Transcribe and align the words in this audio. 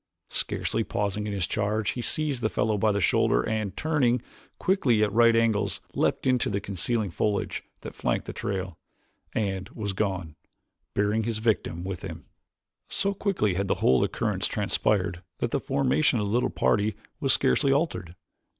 Scarcely 0.31 0.83
pausing 0.83 1.27
in 1.27 1.33
his 1.33 1.45
charge 1.45 1.91
he 1.91 2.01
seized 2.01 2.41
the 2.41 2.49
fellow 2.49 2.75
by 2.75 2.91
the 2.91 2.99
shoulder 2.99 3.47
and, 3.47 3.77
turning 3.77 4.19
quickly 4.57 5.03
at 5.03 5.11
right 5.13 5.35
angles, 5.35 5.79
leaped 5.93 6.25
into 6.25 6.49
the 6.49 6.59
concealing 6.59 7.11
foliage 7.11 7.61
that 7.81 7.93
flanked 7.93 8.25
the 8.25 8.33
trail, 8.33 8.79
and 9.33 9.69
was 9.69 9.93
gone, 9.93 10.35
bearing 10.95 11.21
his 11.21 11.37
victim 11.37 11.83
with 11.83 12.01
him. 12.01 12.25
So 12.89 13.13
quickly 13.13 13.53
had 13.53 13.67
the 13.67 13.75
whole 13.75 14.03
occurrence 14.03 14.47
transpired 14.47 15.21
that 15.37 15.51
the 15.51 15.59
formation 15.59 16.17
of 16.19 16.25
the 16.25 16.31
little 16.33 16.49
party 16.49 16.95
was 17.19 17.31
scarcely 17.31 17.71
altered. 17.71 18.15